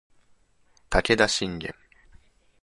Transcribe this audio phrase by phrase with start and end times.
[0.89, 1.75] 武田信玄